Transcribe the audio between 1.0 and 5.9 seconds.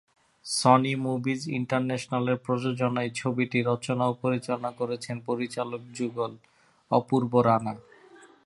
movies ইন্টারন্যাশনালের প্রযোজনায় ছবিটি রচনা ও পরিচালনা করেছেন পরিচালক